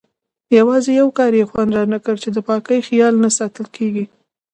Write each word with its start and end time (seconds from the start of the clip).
یوازې 0.57 0.91
یو 1.01 1.09
کار 1.17 1.31
یې 1.39 1.45
خوند 1.49 1.71
رانه 1.77 1.99
کړ 2.05 2.15
چې 2.23 2.29
د 2.31 2.37
پاکۍ 2.47 2.79
خیال 2.87 3.13
نه 3.23 3.29
ساتل 3.37 3.65
کېږي. 3.75 4.05